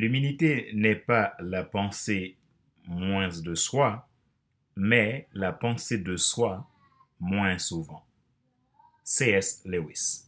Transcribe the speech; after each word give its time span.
L'humilité 0.00 0.70
n'est 0.72 0.96
pas 0.96 1.34
la 1.40 1.62
pensée 1.62 2.38
moins 2.86 3.28
de 3.28 3.54
soi, 3.54 4.08
mais 4.74 5.28
la 5.34 5.52
pensée 5.52 5.98
de 5.98 6.16
soi 6.16 6.66
moins 7.18 7.58
souvent. 7.58 8.02
C.S. 9.04 9.60
Lewis. 9.66 10.24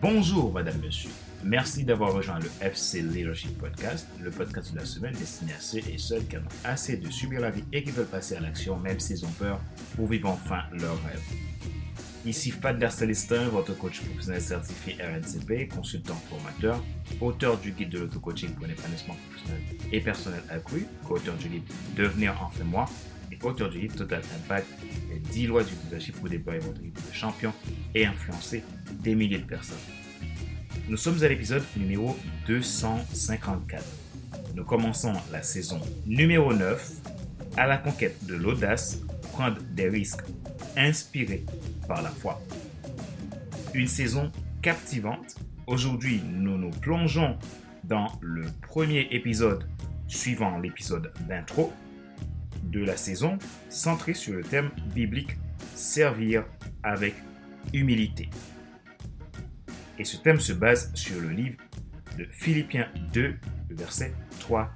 Bonjour, 0.00 0.54
madame, 0.54 0.80
monsieur. 0.80 1.10
Merci 1.44 1.84
d'avoir 1.84 2.12
rejoint 2.12 2.38
le 2.38 2.50
FC 2.60 3.02
Leadership 3.02 3.56
Podcast, 3.58 4.08
le 4.20 4.30
podcast 4.30 4.72
de 4.72 4.78
la 4.78 4.84
semaine 4.84 5.14
destiné 5.14 5.52
à 5.52 5.60
ceux 5.60 5.78
et 5.78 5.98
celles 5.98 6.26
qui 6.26 6.36
ont 6.36 6.42
assez 6.64 6.96
de 6.96 7.10
subir 7.10 7.40
la 7.40 7.50
vie 7.50 7.64
et 7.72 7.82
qui 7.82 7.90
veulent 7.90 8.06
passer 8.06 8.36
à 8.36 8.40
l'action, 8.40 8.76
même 8.78 8.98
s'ils 8.98 9.24
ont 9.24 9.32
peur, 9.38 9.60
pour 9.94 10.08
vivre 10.08 10.28
enfin 10.28 10.62
leur 10.72 10.96
rêve. 11.04 11.22
Ici 12.24 12.50
Fadler 12.50 12.90
Célestin, 12.90 13.48
votre 13.48 13.78
coach 13.78 14.00
professionnel 14.00 14.42
certifié 14.42 14.96
RNCP, 15.00 15.72
consultant 15.72 16.20
formateur, 16.28 16.82
auteur 17.20 17.56
du 17.58 17.70
guide 17.70 17.90
de 17.90 18.00
l'auto-coaching 18.00 18.50
pour 18.50 18.66
l'épanouissement 18.66 19.14
professionnel 19.28 19.62
et 19.92 20.00
personnel 20.00 20.42
accru, 20.48 20.86
co-auteur 21.04 21.36
du 21.36 21.48
livre 21.48 21.64
Devenir 21.96 22.36
enfin 22.42 22.64
moi 22.64 22.86
et 23.30 23.38
auteur 23.44 23.70
du 23.70 23.78
livre 23.78 23.94
Total 23.94 24.22
Impact, 24.42 24.66
les 25.08 25.20
10 25.20 25.46
lois 25.46 25.62
du 25.62 25.74
leadership 25.84 26.16
pour 26.16 26.28
déployer 26.28 26.58
votre 26.58 26.80
équipe 26.80 27.08
de 27.08 27.14
champion 27.14 27.52
et 27.94 28.04
influencer 28.04 28.64
des 29.04 29.14
milliers 29.14 29.38
de 29.38 29.46
personnes. 29.46 29.76
Nous 30.88 30.96
sommes 30.96 31.20
à 31.24 31.28
l'épisode 31.28 31.64
numéro 31.76 32.16
254. 32.46 33.84
Nous 34.54 34.64
commençons 34.64 35.14
la 35.32 35.42
saison 35.42 35.80
numéro 36.06 36.52
9 36.52 36.92
à 37.56 37.66
la 37.66 37.76
conquête 37.76 38.24
de 38.24 38.36
l'audace, 38.36 39.00
prendre 39.32 39.60
des 39.72 39.88
risques 39.88 40.22
inspirés 40.76 41.44
par 41.88 42.02
la 42.02 42.10
foi. 42.10 42.40
Une 43.74 43.88
saison 43.88 44.30
captivante. 44.62 45.34
Aujourd'hui, 45.66 46.22
nous 46.24 46.56
nous 46.56 46.70
plongeons 46.70 47.36
dans 47.82 48.06
le 48.20 48.44
premier 48.62 49.08
épisode 49.10 49.68
suivant 50.06 50.56
l'épisode 50.60 51.12
d'intro 51.28 51.72
de 52.62 52.84
la 52.84 52.96
saison 52.96 53.38
centré 53.68 54.14
sur 54.14 54.34
le 54.34 54.44
thème 54.44 54.70
biblique 54.94 55.36
Servir 55.74 56.44
avec 56.84 57.14
humilité. 57.74 58.30
Et 59.98 60.04
ce 60.04 60.16
thème 60.16 60.40
se 60.40 60.52
base 60.52 60.92
sur 60.94 61.20
le 61.20 61.30
livre 61.30 61.56
de 62.18 62.26
Philippiens 62.30 62.88
2, 63.12 63.34
versets 63.70 64.12
3 64.40 64.70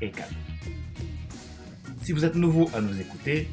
et 0.00 0.10
4. 0.10 0.28
Si 2.02 2.12
vous 2.12 2.24
êtes 2.24 2.34
nouveau 2.34 2.70
à 2.74 2.80
nous 2.80 3.00
écouter 3.00 3.48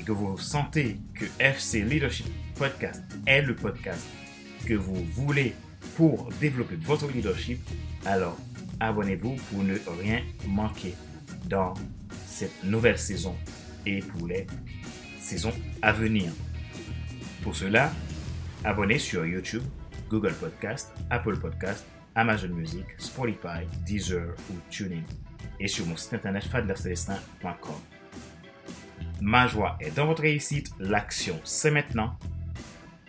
et 0.00 0.02
que 0.02 0.12
vous 0.12 0.38
sentez 0.38 0.96
que 1.14 1.26
FC 1.38 1.82
Leadership 1.82 2.26
Podcast 2.54 3.02
est 3.26 3.42
le 3.42 3.54
podcast 3.54 4.06
que 4.66 4.74
vous 4.74 5.04
voulez 5.12 5.54
pour 5.96 6.28
développer 6.40 6.76
votre 6.76 7.10
leadership, 7.12 7.60
alors 8.04 8.36
abonnez-vous 8.80 9.36
pour 9.50 9.62
ne 9.62 9.76
rien 10.02 10.22
manquer 10.46 10.94
dans 11.48 11.74
cette 12.26 12.64
nouvelle 12.64 12.98
saison 12.98 13.36
et 13.84 14.00
pour 14.00 14.26
les 14.26 14.46
saisons 15.20 15.52
à 15.82 15.92
venir. 15.92 16.32
Pour 17.42 17.54
cela, 17.54 17.92
abonnez 18.64 18.98
sur 18.98 19.24
YouTube 19.24 19.62
Google 20.08 20.34
Podcast, 20.34 20.92
Apple 21.10 21.38
Podcast, 21.38 21.86
Amazon 22.14 22.48
Music, 22.48 22.84
Spotify, 22.98 23.66
Deezer 23.84 24.34
ou 24.50 24.54
TuneIn 24.70 25.02
et 25.60 25.68
sur 25.68 25.86
mon 25.86 25.96
site 25.96 26.14
internet 26.14 26.44
fadlercelestin.com. 26.44 27.74
Ma 29.20 29.46
joie 29.46 29.76
est 29.80 29.94
dans 29.96 30.06
votre 30.06 30.22
réussite, 30.22 30.70
l'action 30.78 31.40
c'est 31.44 31.70
maintenant. 31.70 32.18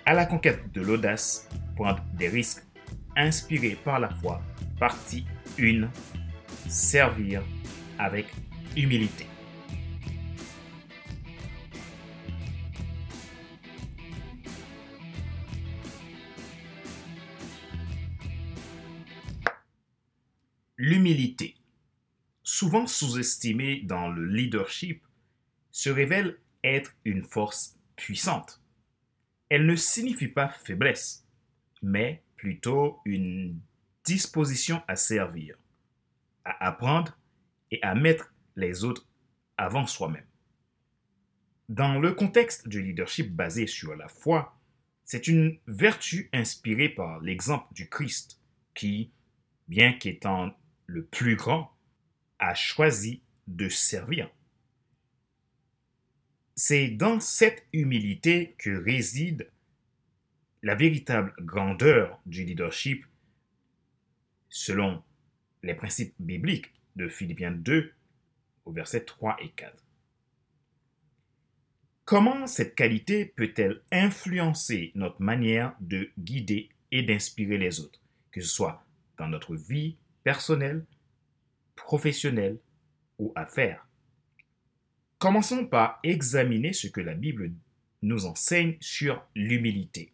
À 0.06 0.14
la 0.14 0.25
conquête 0.25 0.72
de 0.73 0.81
l'audace, 0.81 1.50
prendre 1.75 2.02
des 2.14 2.30
risques 2.30 2.64
inspirés 3.16 3.78
par 3.84 4.00
la 4.00 4.09
foi, 4.09 4.41
partie 4.79 5.25
1, 5.59 5.88
servir 6.69 7.41
avec 8.00 8.28
humilité. 8.75 9.25
Souvent 22.44 22.88
sous-estimée 22.88 23.81
dans 23.81 24.09
le 24.09 24.25
leadership, 24.25 25.03
se 25.72 25.90
révèle 25.90 26.40
être 26.63 26.94
une 27.06 27.23
force 27.23 27.78
puissante. 27.95 28.62
Elle 29.50 29.66
ne 29.66 29.75
signifie 29.75 30.28
pas 30.28 30.50
faiblesse, 30.50 31.25
mais 31.81 32.23
plutôt 32.35 33.00
une 33.06 33.59
disposition 34.03 34.81
à 34.88 34.96
servir, 34.96 35.57
à 36.46 36.67
apprendre 36.67 37.17
et 37.72 37.81
à 37.84 37.96
mettre 37.96 38.34
les 38.56 38.84
autres 38.84 39.07
avant 39.57 39.85
soi-même. 39.85 40.25
Dans 41.69 42.00
le 42.00 42.13
contexte 42.13 42.67
du 42.67 42.81
leadership 42.81 43.35
basé 43.35 43.67
sur 43.67 43.96
la 43.96 44.07
foi, 44.07 44.57
c'est 45.03 45.28
une 45.28 45.59
vertu 45.67 46.29
inspirée 46.34 46.90
par 46.90 47.19
l'exemple 47.19 47.73
du 47.73 47.90
Christ 47.90 48.40
qui, 48.73 49.12
bien 49.67 49.94
qu'étant 49.94 50.57
le 50.88 51.06
plus 51.06 51.36
grand, 51.36 51.72
a 52.40 52.56
choisi 52.56 53.22
de 53.48 53.70
servir. 53.70 54.30
C'est 56.56 56.90
dans 56.90 57.20
cette 57.20 57.66
humilité 57.72 58.56
que 58.58 58.72
réside 58.72 59.52
la 60.64 60.76
véritable 60.76 61.34
grandeur 61.40 62.20
du 62.26 62.44
leadership 62.44 63.06
selon 64.50 65.03
les 65.62 65.76
principes 65.76 66.16
bibliques 66.20 66.74
de 66.96 67.08
Philippiens 67.08 67.52
2 67.52 67.94
au 68.66 68.72
verset 68.72 69.06
3 69.06 69.38
et 69.42 69.50
4. 69.50 69.84
Comment 72.06 72.47
cette 72.47 72.74
qualité 72.74 73.26
peut-elle 73.26 73.81
influencer 73.92 74.92
notre 74.96 75.22
manière 75.22 75.76
de 75.81 76.09
guider 76.18 76.70
et 76.92 77.03
d'inspirer 77.03 77.58
les 77.58 77.81
autres, 77.81 78.02
que 78.31 78.42
ce 78.42 78.47
soit 78.47 78.86
dans 79.18 79.28
notre 79.28 79.56
vie 79.56 79.97
personnel, 80.28 80.86
professionnel 81.78 82.60
ou 83.18 83.32
affaires. 83.34 83.88
Commençons 85.20 85.66
par 85.66 86.02
examiner 86.04 86.74
ce 86.74 86.88
que 86.88 87.00
la 87.00 87.14
Bible 87.14 87.54
nous 88.02 88.26
enseigne 88.26 88.76
sur 88.82 89.26
l'humilité. 89.36 90.12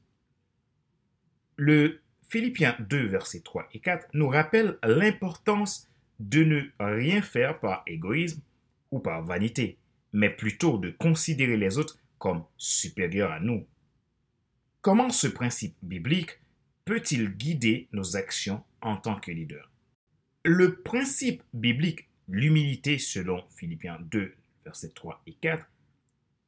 Le 1.56 2.00
Philippiens 2.30 2.78
2, 2.82 3.08
versets 3.08 3.42
3 3.42 3.68
et 3.74 3.80
4 3.80 4.10
nous 4.14 4.28
rappelle 4.28 4.78
l'importance 4.84 5.90
de 6.20 6.44
ne 6.44 6.62
rien 6.80 7.24
faire 7.24 7.60
par 7.60 7.82
égoïsme 7.88 8.44
ou 8.92 9.00
par 9.00 9.24
vanité, 9.24 9.80
mais 10.12 10.30
plutôt 10.30 10.78
de 10.78 10.92
considérer 10.92 11.58
les 11.58 11.80
autres 11.80 11.98
comme 12.20 12.44
supérieurs 12.58 13.32
à 13.32 13.40
nous. 13.40 13.66
Comment 14.82 15.10
ce 15.10 15.26
principe 15.26 15.76
biblique 15.82 16.40
peut-il 16.86 17.36
guider 17.36 17.88
nos 17.94 18.16
actions 18.16 18.64
en 18.80 18.98
tant 18.98 19.20
que 19.20 19.32
leader 19.32 19.73
le 20.44 20.76
principe 20.76 21.42
biblique, 21.54 22.10
l'humilité 22.28 22.98
selon 23.00 23.44
Philippiens 23.56 24.00
2, 24.12 24.36
versets 24.66 24.90
3 24.90 25.22
et 25.26 25.34
4, 25.36 25.66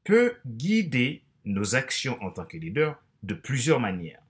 peut 0.04 0.36
guider 0.46 1.24
nos 1.46 1.76
actions 1.76 2.22
en 2.22 2.32
tant 2.32 2.46
que 2.46 2.58
leader 2.58 3.02
de 3.24 3.34
plusieurs 3.34 3.80
manières. 3.80 4.22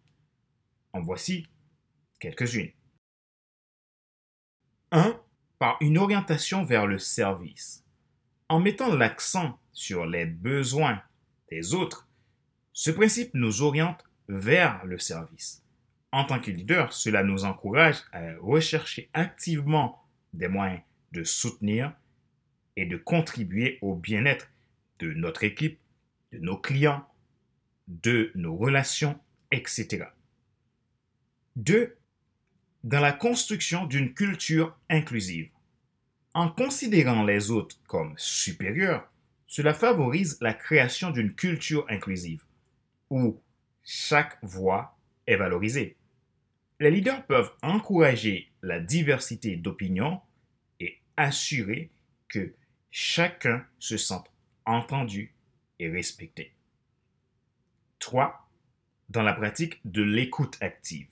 En 0.94 1.02
voici 1.02 1.48
quelques-unes. 2.20 2.72
1. 4.92 5.20
Par 5.58 5.78
une 5.82 5.98
orientation 5.98 6.64
vers 6.64 6.86
le 6.86 7.00
service. 7.00 7.84
En 8.50 8.60
mettant 8.60 8.94
l'accent 8.94 9.60
sur 9.74 10.06
les 10.06 10.26
besoins 10.26 11.02
des 11.50 11.74
autres, 11.74 12.08
ce 12.72 12.92
principe 12.92 13.32
nous 13.34 13.64
oriente 13.64 14.04
vers 14.28 14.86
le 14.86 15.00
service. 15.00 15.65
En 16.16 16.24
tant 16.24 16.40
que 16.40 16.50
leader, 16.50 16.94
cela 16.94 17.24
nous 17.24 17.44
encourage 17.44 17.98
à 18.14 18.22
rechercher 18.40 19.10
activement 19.12 20.02
des 20.32 20.48
moyens 20.48 20.80
de 21.12 21.26
soutenir 21.26 21.92
et 22.78 22.86
de 22.86 22.96
contribuer 22.96 23.80
au 23.82 23.96
bien-être 23.96 24.50
de 25.00 25.12
notre 25.12 25.44
équipe, 25.44 25.78
de 26.32 26.40
nos 26.40 26.56
clients, 26.56 27.06
de 27.90 28.32
nos 28.34 28.56
relations, 28.56 29.20
etc. 29.52 30.06
2. 31.58 31.98
Dans 32.86 33.02
la 33.02 33.12
construction 33.12 33.86
d'une 33.86 34.14
culture 34.14 34.74
inclusive. 34.90 35.50
En 36.34 36.48
considérant 36.48 37.26
les 37.26 37.52
autres 37.52 37.78
comme 37.88 38.14
supérieurs, 38.16 39.12
cela 39.48 39.74
favorise 39.74 40.38
la 40.40 40.54
création 40.54 41.12
d'une 41.12 41.36
culture 41.36 41.86
inclusive 41.90 42.46
où 43.10 43.38
chaque 43.84 44.38
voix 44.44 44.98
est 45.28 45.36
valorisée. 45.36 45.98
Les 46.80 46.92
leaders 46.92 47.26
peuvent 47.26 47.52
encourager 47.62 48.52
la 48.62 48.80
diversité 48.80 49.56
d'opinions 49.56 50.20
et 50.80 51.00
assurer 51.16 51.90
que 52.28 52.54
chacun 52.92 53.66
se 53.80 53.98
sente 53.98 54.30
entendu 54.66 55.34
et 55.80 55.90
respecté. 55.90 56.54
3. 58.00 58.50
Dans 59.10 59.24
la 59.24 59.34
pratique 59.34 59.80
de 59.86 60.02
l'écoute 60.02 60.58
active. 60.62 61.08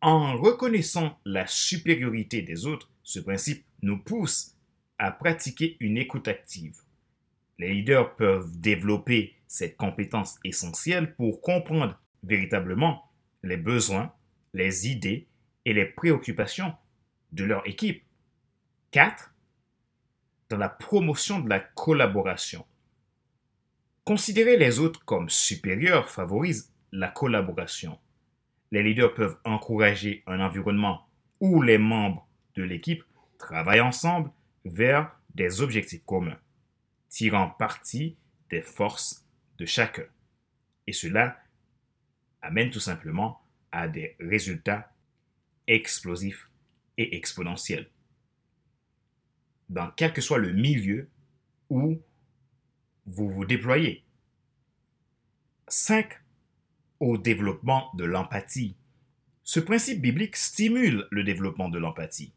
En 0.00 0.36
reconnaissant 0.36 1.18
la 1.24 1.46
supériorité 1.46 2.40
des 2.40 2.66
autres, 2.66 2.90
ce 3.02 3.18
principe 3.20 3.64
nous 3.82 3.98
pousse 3.98 4.56
à 4.98 5.10
pratiquer 5.10 5.76
une 5.80 5.98
écoute 5.98 6.28
active. 6.28 6.76
Les 7.58 7.74
leaders 7.74 8.14
peuvent 8.16 8.58
développer 8.60 9.34
cette 9.46 9.76
compétence 9.76 10.38
essentielle 10.44 11.14
pour 11.16 11.40
comprendre 11.42 12.00
véritablement 12.22 13.10
les 13.42 13.56
besoins, 13.56 14.12
les 14.54 14.88
idées 14.88 15.28
et 15.64 15.72
les 15.72 15.86
préoccupations 15.86 16.74
de 17.32 17.44
leur 17.44 17.66
équipe. 17.66 18.02
4. 18.90 19.34
Dans 20.48 20.56
la 20.56 20.68
promotion 20.68 21.40
de 21.40 21.48
la 21.48 21.60
collaboration. 21.60 22.64
Considérer 24.04 24.56
les 24.56 24.78
autres 24.78 25.04
comme 25.04 25.28
supérieurs 25.28 26.08
favorise 26.08 26.72
la 26.92 27.08
collaboration. 27.08 27.98
Les 28.70 28.82
leaders 28.82 29.14
peuvent 29.14 29.38
encourager 29.44 30.22
un 30.26 30.40
environnement 30.40 31.06
où 31.40 31.60
les 31.60 31.78
membres 31.78 32.26
de 32.54 32.62
l'équipe 32.62 33.04
travaillent 33.36 33.80
ensemble 33.80 34.30
vers 34.64 35.14
des 35.34 35.60
objectifs 35.60 36.04
communs, 36.04 36.38
tirant 37.08 37.50
parti 37.50 38.16
des 38.50 38.62
forces 38.62 39.26
de 39.58 39.66
chacun. 39.66 40.06
Et 40.86 40.92
cela 40.92 41.38
amène 42.40 42.70
tout 42.70 42.80
simplement 42.80 43.42
à 43.72 43.88
des 43.88 44.16
résultats 44.20 44.92
explosifs 45.66 46.50
et 46.96 47.16
exponentiels. 47.16 47.90
Dans 49.68 49.90
quel 49.90 50.12
que 50.12 50.20
soit 50.20 50.38
le 50.38 50.52
milieu 50.52 51.08
où 51.70 52.00
vous 53.06 53.28
vous 53.28 53.44
déployez. 53.44 54.04
5. 55.68 56.12
Au 57.00 57.18
développement 57.18 57.90
de 57.94 58.04
l'empathie. 58.04 58.76
Ce 59.44 59.60
principe 59.60 60.00
biblique 60.00 60.36
stimule 60.36 61.06
le 61.10 61.24
développement 61.24 61.68
de 61.68 61.78
l'empathie, 61.78 62.32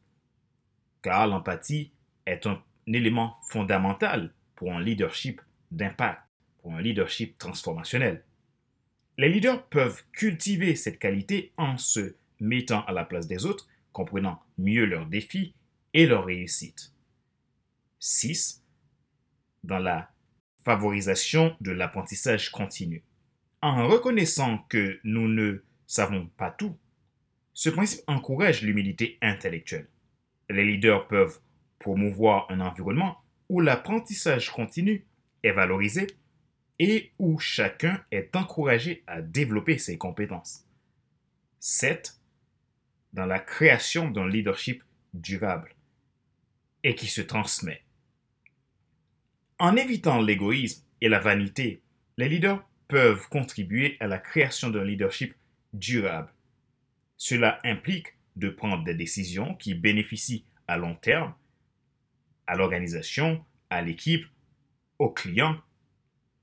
car 1.01 1.27
l'empathie 1.27 1.91
est 2.25 2.45
un 2.45 2.63
élément 2.87 3.35
fondamental 3.49 4.33
pour 4.55 4.73
un 4.73 4.81
leadership 4.81 5.41
d'impact, 5.71 6.21
pour 6.61 6.73
un 6.73 6.81
leadership 6.81 7.37
transformationnel. 7.37 8.23
Les 9.21 9.29
leaders 9.29 9.63
peuvent 9.68 10.03
cultiver 10.13 10.75
cette 10.75 10.97
qualité 10.97 11.53
en 11.56 11.77
se 11.77 12.15
mettant 12.39 12.83
à 12.85 12.91
la 12.91 13.06
place 13.06 13.27
des 13.27 13.45
autres, 13.45 13.68
comprenant 13.91 14.41
mieux 14.57 14.85
leurs 14.85 15.06
défis 15.06 15.53
et 15.94 16.07
leurs 16.07 16.25
réussites. 16.25 16.91
6. 18.00 18.63
Dans 19.63 19.77
la 19.77 20.09
favorisation 20.63 21.56
de 21.62 21.69
l'apprentissage 21.69 22.50
continu. 22.50 23.03
En 23.62 23.88
reconnaissant 23.88 24.57
que 24.69 25.00
nous 25.03 25.27
ne 25.27 25.63
savons 25.85 26.25
pas 26.35 26.50
tout, 26.50 26.75
ce 27.53 27.69
principe 27.69 28.01
encourage 28.07 28.63
l'humilité 28.63 29.19
intellectuelle. 29.21 29.88
Les 30.50 30.65
leaders 30.65 31.07
peuvent 31.07 31.39
promouvoir 31.77 32.50
un 32.50 32.59
environnement 32.59 33.19
où 33.50 33.59
l'apprentissage 33.59 34.50
continu 34.50 35.06
est 35.44 35.51
valorisé 35.51 36.07
et 36.83 37.11
où 37.19 37.37
chacun 37.37 38.03
est 38.09 38.35
encouragé 38.35 39.03
à 39.05 39.21
développer 39.21 39.77
ses 39.77 39.99
compétences. 39.99 40.65
7. 41.59 42.19
Dans 43.13 43.27
la 43.27 43.39
création 43.39 44.09
d'un 44.09 44.27
leadership 44.27 44.83
durable 45.13 45.75
et 46.83 46.95
qui 46.95 47.05
se 47.05 47.21
transmet. 47.21 47.83
En 49.59 49.75
évitant 49.75 50.21
l'égoïsme 50.21 50.83
et 51.01 51.07
la 51.07 51.19
vanité, 51.19 51.83
les 52.17 52.27
leaders 52.27 52.67
peuvent 52.87 53.29
contribuer 53.29 53.95
à 53.99 54.07
la 54.07 54.17
création 54.17 54.71
d'un 54.71 54.83
leadership 54.83 55.35
durable. 55.73 56.33
Cela 57.15 57.59
implique 57.63 58.15
de 58.37 58.49
prendre 58.49 58.83
des 58.83 58.95
décisions 58.95 59.53
qui 59.53 59.75
bénéficient 59.75 60.45
à 60.67 60.77
long 60.77 60.95
terme 60.95 61.35
à 62.47 62.55
l'organisation, 62.55 63.45
à 63.69 63.83
l'équipe, 63.83 64.25
aux 64.97 65.11
clients 65.11 65.61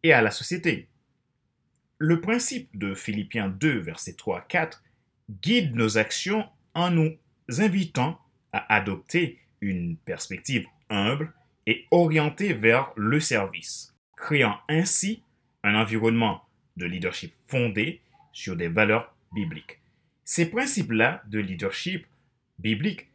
et 0.03 0.13
à 0.13 0.23
la 0.23 0.31
société. 0.31 0.89
Le 1.99 2.21
principe 2.21 2.77
de 2.77 2.95
Philippiens 2.95 3.49
2, 3.49 3.79
versets 3.81 4.15
3 4.15 4.39
à 4.39 4.41
4 4.43 4.83
guide 5.43 5.75
nos 5.75 5.99
actions 5.99 6.47
en 6.75 6.91
nous 6.91 7.17
invitant 7.59 8.21
à 8.53 8.75
adopter 8.75 9.39
une 9.61 9.97
perspective 9.97 10.67
humble 10.91 11.33
et 11.67 11.87
orientée 11.91 12.53
vers 12.53 12.93
le 12.97 13.21
service, 13.21 13.95
créant 14.17 14.59
ainsi 14.69 15.23
un 15.65 15.75
environnement 15.75 16.43
de 16.77 16.87
leadership 16.87 17.35
fondé 17.47 18.01
sur 18.33 18.57
des 18.57 18.69
valeurs 18.69 19.15
bibliques. 19.33 19.81
Ces 20.25 20.47
principes-là 20.47 21.23
de 21.27 21.41
leadership 21.41 22.07
biblique 22.59 23.09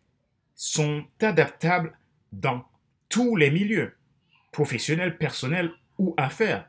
sont 0.56 1.06
adaptables 1.22 1.98
dans 2.32 2.66
tous 3.10 3.36
les 3.36 3.50
milieux, 3.50 3.96
professionnels, 4.52 5.18
personnels 5.18 5.72
ou 5.98 6.14
affaires, 6.18 6.68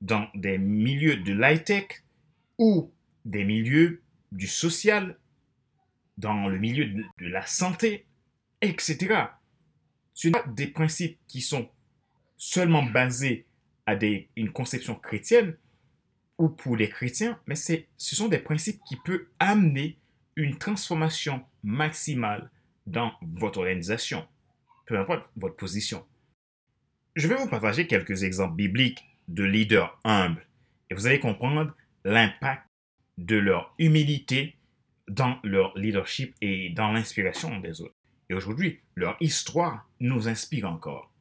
dans 0.00 0.28
des 0.34 0.58
milieux 0.58 1.16
de 1.16 1.32
l'high-tech 1.32 1.86
ou 2.58 2.92
des 3.24 3.44
milieux 3.44 4.02
du 4.32 4.46
social, 4.46 5.18
dans 6.16 6.48
le 6.48 6.58
milieu 6.58 6.86
de, 6.86 7.04
la 7.20 7.46
santé, 7.46 8.06
etc. 8.60 9.24
Ce 10.14 10.30
sont 10.30 10.38
des 10.48 10.66
principes 10.66 11.18
qui 11.28 11.40
sont 11.40 11.68
seulement 12.36 12.82
basés 12.82 13.46
à 13.86 13.96
des, 13.96 14.28
une 14.36 14.52
conception 14.52 14.94
chrétienne 14.94 15.56
ou 16.38 16.48
pour 16.48 16.76
les 16.76 16.88
chrétiens, 16.88 17.40
mais 17.46 17.54
ce 17.54 17.84
sont 17.98 18.28
des 18.28 18.38
principes 18.38 18.80
qui 18.86 18.96
peuvent 18.96 19.26
amener 19.38 19.98
une 20.36 20.58
transformation 20.58 21.44
maximale 21.62 22.50
dans 22.86 23.12
votre 23.22 23.58
organisation 23.58 24.26
peu 24.88 24.98
importe 24.98 25.30
votre 25.36 25.56
position. 25.56 26.04
Je 27.14 27.28
vais 27.28 27.36
vous 27.36 27.48
partager 27.48 27.86
quelques 27.86 28.22
exemples 28.22 28.56
bibliques 28.56 29.04
de 29.28 29.44
leaders 29.44 29.98
humbles 30.04 30.46
et 30.90 30.94
vous 30.94 31.06
allez 31.06 31.20
comprendre 31.20 31.74
l'impact 32.04 32.66
de 33.18 33.36
leur 33.36 33.74
humilité 33.78 34.56
dans 35.08 35.38
leur 35.42 35.76
leadership 35.76 36.34
et 36.40 36.70
dans 36.70 36.92
l'inspiration 36.92 37.58
des 37.60 37.80
autres. 37.80 37.94
Et 38.30 38.34
aujourd'hui, 38.34 38.78
leur 38.94 39.16
histoire 39.20 39.88
nous 40.00 40.28
inspire 40.28 40.70
encore. 40.70 41.12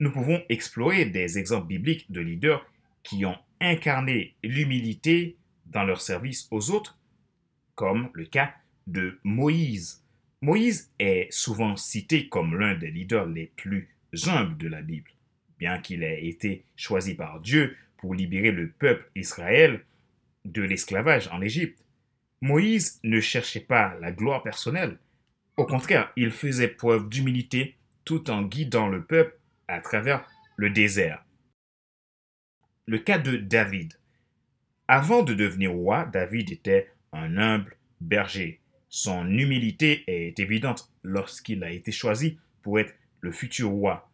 Nous 0.00 0.10
pouvons 0.10 0.42
explorer 0.48 1.06
des 1.06 1.38
exemples 1.38 1.66
bibliques 1.66 2.10
de 2.10 2.20
leaders 2.20 2.64
qui 3.02 3.24
ont 3.24 3.38
incarné 3.60 4.36
l'humilité 4.42 5.36
dans 5.66 5.84
leur 5.84 6.00
service 6.00 6.48
aux 6.50 6.70
autres, 6.70 6.98
comme 7.74 8.10
le 8.12 8.26
cas 8.26 8.54
de 8.86 9.18
Moïse 9.22 10.02
Moïse 10.42 10.90
est 10.98 11.28
souvent 11.30 11.76
cité 11.76 12.28
comme 12.28 12.58
l'un 12.58 12.74
des 12.74 12.90
leaders 12.90 13.26
les 13.26 13.46
plus 13.54 13.94
humbles 14.26 14.56
de 14.58 14.66
la 14.66 14.82
Bible. 14.82 15.08
Bien 15.62 15.78
qu'il 15.78 16.02
ait 16.02 16.26
été 16.26 16.64
choisi 16.74 17.14
par 17.14 17.38
Dieu 17.38 17.76
pour 17.96 18.16
libérer 18.16 18.50
le 18.50 18.68
peuple 18.68 19.08
Israël 19.14 19.84
de 20.44 20.60
l'esclavage 20.60 21.28
en 21.28 21.40
Égypte, 21.40 21.86
Moïse 22.40 22.98
ne 23.04 23.20
cherchait 23.20 23.60
pas 23.60 23.96
la 24.00 24.10
gloire 24.10 24.42
personnelle. 24.42 24.98
Au 25.56 25.64
contraire, 25.64 26.10
il 26.16 26.32
faisait 26.32 26.66
preuve 26.66 27.08
d'humilité 27.08 27.76
tout 28.04 28.28
en 28.28 28.42
guidant 28.42 28.88
le 28.88 29.04
peuple 29.04 29.38
à 29.68 29.78
travers 29.78 30.28
le 30.56 30.68
désert. 30.70 31.24
Le 32.86 32.98
cas 32.98 33.18
de 33.18 33.36
David. 33.36 33.92
Avant 34.88 35.22
de 35.22 35.32
devenir 35.32 35.70
roi, 35.70 36.06
David 36.06 36.50
était 36.50 36.90
un 37.12 37.36
humble 37.36 37.76
berger 38.00 38.62
son 38.94 39.26
humilité 39.26 40.04
est 40.08 40.38
évidente 40.38 40.92
lorsqu'il 41.02 41.64
a 41.64 41.70
été 41.70 41.92
choisi 41.92 42.36
pour 42.60 42.78
être 42.78 42.92
le 43.22 43.32
futur 43.32 43.70
roi. 43.70 44.11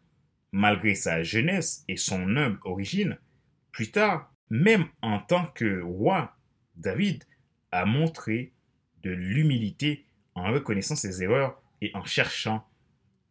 Malgré 0.52 0.94
sa 0.94 1.22
jeunesse 1.22 1.84
et 1.88 1.96
son 1.96 2.36
humble 2.36 2.58
origine, 2.64 3.18
plus 3.70 3.90
tard, 3.90 4.32
même 4.50 4.86
en 5.02 5.18
tant 5.18 5.46
que 5.46 5.82
roi, 5.82 6.36
David 6.76 7.24
a 7.70 7.84
montré 7.84 8.52
de 9.02 9.10
l'humilité 9.10 10.06
en 10.34 10.50
reconnaissant 10.52 10.96
ses 10.96 11.22
erreurs 11.22 11.60
et 11.80 11.90
en 11.94 12.04
cherchant 12.04 12.66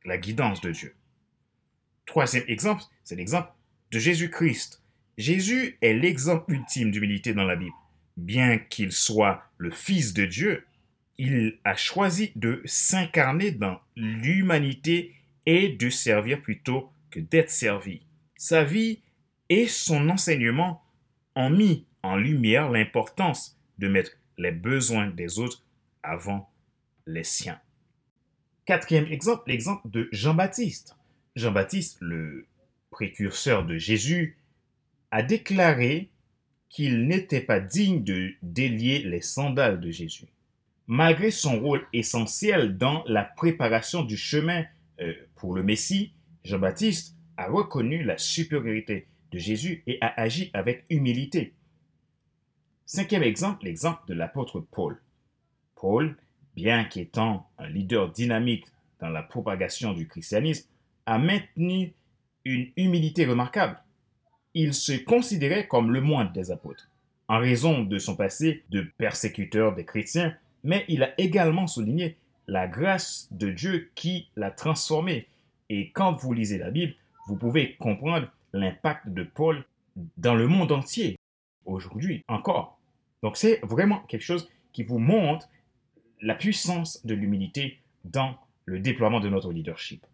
la 0.05 0.17
guidance 0.17 0.61
de 0.61 0.71
Dieu. 0.71 0.95
Troisième 2.05 2.45
exemple, 2.47 2.83
c'est 3.03 3.15
l'exemple 3.15 3.51
de 3.91 3.99
Jésus-Christ. 3.99 4.81
Jésus 5.17 5.77
est 5.81 5.93
l'exemple 5.93 6.53
ultime 6.53 6.91
d'humilité 6.91 7.33
dans 7.33 7.43
la 7.43 7.55
Bible. 7.55 7.75
Bien 8.15 8.57
qu'il 8.57 8.91
soit 8.91 9.43
le 9.57 9.71
Fils 9.71 10.13
de 10.13 10.25
Dieu, 10.25 10.65
il 11.17 11.57
a 11.63 11.75
choisi 11.75 12.31
de 12.35 12.61
s'incarner 12.65 13.51
dans 13.51 13.79
l'humanité 13.95 15.15
et 15.45 15.69
de 15.69 15.89
servir 15.89 16.41
plutôt 16.41 16.91
que 17.09 17.19
d'être 17.19 17.49
servi. 17.49 18.01
Sa 18.35 18.63
vie 18.63 19.01
et 19.49 19.67
son 19.67 20.09
enseignement 20.09 20.81
ont 21.35 21.49
mis 21.49 21.85
en 22.03 22.15
lumière 22.15 22.69
l'importance 22.69 23.57
de 23.77 23.87
mettre 23.87 24.11
les 24.37 24.51
besoins 24.51 25.07
des 25.07 25.39
autres 25.39 25.63
avant 26.03 26.51
les 27.05 27.23
siens. 27.23 27.59
Quatrième 28.65 29.07
exemple, 29.07 29.43
l'exemple 29.47 29.89
de 29.89 30.09
Jean-Baptiste. 30.11 30.95
Jean-Baptiste, 31.35 31.97
le 32.01 32.45
précurseur 32.89 33.65
de 33.65 33.77
Jésus, 33.77 34.37
a 35.11 35.23
déclaré 35.23 36.09
qu'il 36.69 37.07
n'était 37.07 37.41
pas 37.41 37.59
digne 37.59 38.03
de 38.03 38.33
délier 38.41 38.99
les 38.99 39.21
sandales 39.21 39.79
de 39.79 39.89
Jésus. 39.89 40.25
Malgré 40.87 41.31
son 41.31 41.59
rôle 41.59 41.85
essentiel 41.93 42.77
dans 42.77 43.03
la 43.07 43.23
préparation 43.23 44.03
du 44.03 44.17
chemin 44.17 44.65
euh, 44.99 45.13
pour 45.35 45.53
le 45.53 45.63
Messie, 45.63 46.13
Jean-Baptiste 46.43 47.15
a 47.37 47.47
reconnu 47.47 48.03
la 48.03 48.17
supériorité 48.17 49.07
de 49.31 49.37
Jésus 49.37 49.83
et 49.87 49.97
a 50.01 50.19
agi 50.19 50.49
avec 50.53 50.85
humilité. 50.89 51.53
Cinquième 52.85 53.23
exemple, 53.23 53.65
l'exemple 53.65 54.01
de 54.07 54.13
l'apôtre 54.13 54.59
Paul. 54.59 55.01
Paul, 55.75 56.15
bien 56.55 56.85
qu'étant 56.85 57.49
un 57.57 57.67
leader 57.67 58.11
dynamique 58.11 58.65
dans 58.99 59.09
la 59.09 59.21
propagation 59.21 59.93
du 59.93 60.07
christianisme, 60.07 60.67
a 61.05 61.17
maintenu 61.17 61.93
une 62.45 62.71
humilité 62.77 63.25
remarquable. 63.25 63.81
Il 64.53 64.73
se 64.73 64.93
considérait 64.93 65.67
comme 65.67 65.91
le 65.91 66.01
moindre 66.01 66.31
des 66.31 66.49
apôtres, 66.49 66.89
en 67.27 67.39
raison 67.39 67.83
de 67.83 67.99
son 67.99 68.15
passé 68.15 68.63
de 68.69 68.87
persécuteur 68.97 69.75
des 69.75 69.85
chrétiens, 69.85 70.35
mais 70.63 70.85
il 70.87 71.03
a 71.03 71.13
également 71.19 71.67
souligné 71.67 72.17
la 72.47 72.67
grâce 72.67 73.27
de 73.31 73.51
Dieu 73.51 73.91
qui 73.95 74.29
l'a 74.35 74.51
transformé. 74.51 75.27
Et 75.69 75.91
quand 75.91 76.13
vous 76.13 76.33
lisez 76.33 76.57
la 76.57 76.71
Bible, 76.71 76.95
vous 77.27 77.35
pouvez 77.35 77.75
comprendre 77.75 78.27
l'impact 78.53 79.09
de 79.09 79.23
Paul 79.23 79.65
dans 80.17 80.35
le 80.35 80.47
monde 80.47 80.71
entier, 80.71 81.17
aujourd'hui 81.65 82.23
encore. 82.27 82.79
Donc 83.23 83.37
c'est 83.37 83.59
vraiment 83.63 83.99
quelque 84.01 84.23
chose 84.23 84.49
qui 84.73 84.83
vous 84.83 84.99
montre 84.99 85.49
la 86.21 86.35
puissance 86.35 87.05
de 87.05 87.13
l'humilité 87.13 87.79
dans 88.05 88.37
le 88.65 88.79
déploiement 88.79 89.19
de 89.19 89.29
notre 89.29 89.51
leadership. 89.51 90.05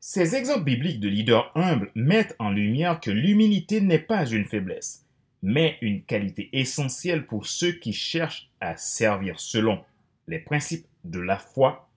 Ces 0.00 0.36
exemples 0.36 0.64
bibliques 0.64 1.00
de 1.00 1.08
leaders 1.08 1.50
humbles 1.54 1.90
mettent 1.94 2.36
en 2.38 2.50
lumière 2.50 3.00
que 3.00 3.10
l'humilité 3.10 3.80
n'est 3.80 3.98
pas 3.98 4.26
une 4.26 4.44
faiblesse, 4.44 5.06
mais 5.42 5.78
une 5.80 6.02
qualité 6.02 6.50
essentielle 6.52 7.26
pour 7.26 7.46
ceux 7.46 7.72
qui 7.72 7.92
cherchent 7.92 8.50
à 8.60 8.76
servir 8.76 9.40
selon 9.40 9.82
les 10.26 10.38
principes 10.38 10.86
de 11.04 11.20
la 11.20 11.38
foi, 11.38 11.88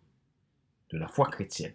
de 0.92 0.98
la 0.98 1.08
foi 1.08 1.30
chrétienne. 1.30 1.74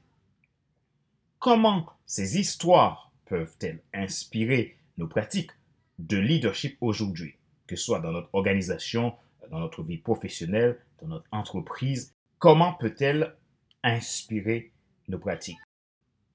Comment 1.43 1.87
ces 2.07 2.39
histoires 2.39 3.11
peuvent-elles 3.25 3.83
inspirer 3.93 4.77
nos 4.97 5.09
pratiques 5.09 5.51
de 5.99 6.17
leadership 6.17 6.77
aujourd'hui, 6.81 7.35
que 7.67 7.75
ce 7.75 7.83
soit 7.85 7.99
dans 7.99 8.13
notre 8.13 8.33
organisation, 8.33 9.13
dans 9.51 9.59
notre 9.59 9.83
vie 9.83 9.99
professionnelle, 9.99 10.79
dans 11.01 11.09
notre 11.09 11.27
entreprise? 11.33 12.15
Comment 12.39 12.75
peut-elle 12.75 13.35
inspirer 13.83 14.71
nos 15.09 15.19
pratiques? 15.19 15.59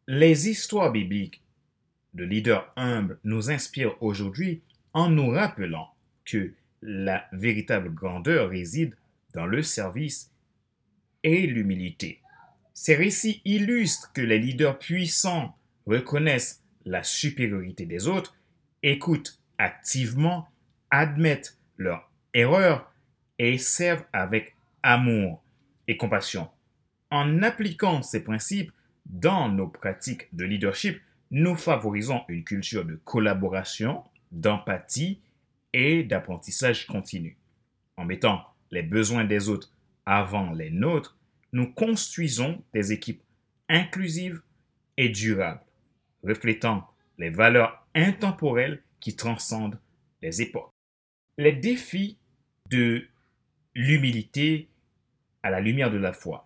Les 0.07 0.49
histoires 0.49 0.91
bibliques 0.91 1.41
de 2.13 2.25
leaders 2.25 2.69
humbles 2.75 3.17
nous 3.23 3.49
inspirent 3.49 3.95
aujourd'hui 4.03 4.61
en 4.91 5.09
nous 5.09 5.29
rappelant 5.29 5.87
que 6.25 6.53
la 6.81 7.23
véritable 7.31 7.93
grandeur 7.93 8.49
réside 8.49 8.93
dans 9.33 9.45
le 9.45 9.63
service 9.63 10.33
et 11.23 11.47
l'humilité. 11.47 12.19
Ces 12.79 12.93
récits 12.93 13.41
illustrent 13.43 14.13
que 14.13 14.21
les 14.21 14.37
leaders 14.37 14.77
puissants 14.77 15.57
reconnaissent 15.87 16.63
la 16.85 17.03
supériorité 17.03 17.87
des 17.87 18.07
autres, 18.07 18.35
écoutent 18.83 19.41
activement, 19.57 20.47
admettent 20.91 21.57
leurs 21.77 22.07
erreurs 22.35 22.93
et 23.39 23.57
servent 23.57 24.05
avec 24.13 24.55
amour 24.83 25.41
et 25.87 25.97
compassion. 25.97 26.49
En 27.09 27.41
appliquant 27.41 28.03
ces 28.03 28.23
principes 28.23 28.71
dans 29.07 29.49
nos 29.49 29.67
pratiques 29.67 30.27
de 30.35 30.45
leadership, 30.45 31.01
nous 31.31 31.55
favorisons 31.55 32.21
une 32.27 32.43
culture 32.43 32.85
de 32.85 32.95
collaboration, 33.03 34.03
d'empathie 34.31 35.19
et 35.73 36.03
d'apprentissage 36.03 36.85
continu. 36.85 37.37
En 37.97 38.05
mettant 38.05 38.45
les 38.69 38.83
besoins 38.83 39.25
des 39.25 39.49
autres 39.49 39.71
avant 40.05 40.51
les 40.51 40.69
nôtres, 40.69 41.16
nous 41.57 41.73
construisons 41.73 42.63
des 42.71 42.91
équipes 42.91 43.23
inclusives 43.67 44.43
et 44.95 45.09
durables, 45.09 45.65
reflétant 46.21 46.87
les 47.17 47.31
valeurs 47.31 47.87
intemporelles 47.95 48.83
qui 48.99 49.15
transcendent 49.15 49.79
les 50.21 50.43
époques. 50.43 50.71
Les 51.39 51.53
défis 51.53 52.19
de 52.69 53.07
l'humilité 53.73 54.69
à 55.41 55.49
la 55.49 55.59
lumière 55.59 55.89
de 55.89 55.97
la 55.97 56.13
foi. 56.13 56.45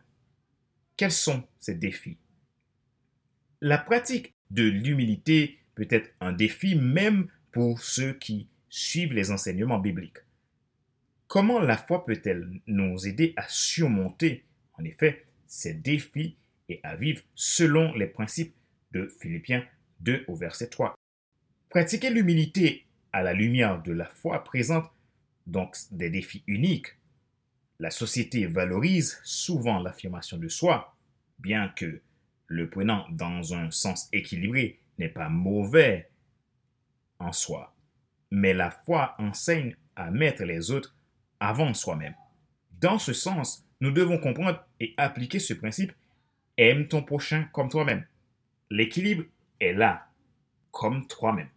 Quels 0.95 1.11
sont 1.11 1.43
ces 1.59 1.75
défis? 1.75 2.17
La 3.59 3.79
pratique 3.79 4.33
de 4.49 4.63
l'humilité 4.63 5.59
peut 5.75 5.87
être 5.89 6.09
un 6.21 6.31
défi 6.31 6.75
même 6.75 7.27
pour 7.51 7.81
ceux 7.81 8.13
qui 8.13 8.47
suivent 8.69 9.13
les 9.13 9.29
enseignements 9.29 9.79
bibliques. 9.79 10.23
Comment 11.27 11.59
la 11.59 11.75
foi 11.75 12.05
peut-elle 12.05 12.61
nous 12.65 13.05
aider 13.05 13.33
à 13.35 13.45
surmonter, 13.49 14.45
en 14.81 14.85
effet, 14.85 15.25
ces 15.45 15.73
défis 15.73 16.37
et 16.67 16.79
à 16.83 16.95
vivre 16.95 17.21
selon 17.35 17.93
les 17.93 18.07
principes 18.07 18.55
de 18.91 19.07
Philippiens 19.19 19.63
2 19.99 20.25
au 20.27 20.35
verset 20.35 20.69
3 20.69 20.95
Pratiquer 21.69 22.09
l'humilité 22.09 22.85
à 23.13 23.21
la 23.21 23.33
lumière 23.33 23.81
de 23.81 23.91
la 23.91 24.05
foi 24.05 24.43
présente 24.43 24.89
donc 25.47 25.75
des 25.91 26.09
défis 26.09 26.43
uniques. 26.47 26.97
La 27.79 27.91
société 27.91 28.45
valorise 28.45 29.19
souvent 29.23 29.79
l'affirmation 29.79 30.37
de 30.37 30.47
soi, 30.47 30.95
bien 31.39 31.69
que 31.69 32.01
le 32.47 32.69
prenant 32.69 33.07
dans 33.11 33.53
un 33.53 33.71
sens 33.71 34.09
équilibré 34.11 34.79
n'est 34.97 35.09
pas 35.09 35.29
mauvais 35.29 36.09
en 37.19 37.31
soi. 37.31 37.75
Mais 38.31 38.53
la 38.53 38.71
foi 38.71 39.15
enseigne 39.19 39.75
à 39.95 40.11
mettre 40.11 40.43
les 40.43 40.71
autres 40.71 40.95
avant 41.39 41.73
soi-même. 41.73 42.15
Dans 42.79 42.99
ce 42.99 43.13
sens, 43.13 43.65
nous 43.81 43.91
devons 43.91 44.19
comprendre 44.19 44.63
et 44.79 44.93
appliquer 44.97 45.39
ce 45.39 45.53
principe 45.53 45.91
aime 46.57 46.87
ton 46.87 47.01
prochain 47.01 47.49
comme 47.51 47.69
toi-même. 47.69 48.05
L'équilibre 48.69 49.25
est 49.59 49.73
là, 49.73 50.07
comme 50.71 51.07
toi-même. 51.07 51.49